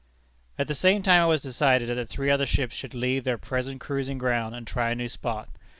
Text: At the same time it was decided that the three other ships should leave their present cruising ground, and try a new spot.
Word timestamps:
At 0.57 0.67
the 0.67 0.73
same 0.73 1.03
time 1.03 1.21
it 1.21 1.27
was 1.27 1.41
decided 1.41 1.87
that 1.87 1.93
the 1.93 2.07
three 2.07 2.31
other 2.31 2.47
ships 2.47 2.75
should 2.75 2.95
leave 2.95 3.23
their 3.23 3.37
present 3.37 3.79
cruising 3.81 4.17
ground, 4.17 4.55
and 4.55 4.65
try 4.65 4.89
a 4.89 4.95
new 4.95 5.07
spot. 5.07 5.47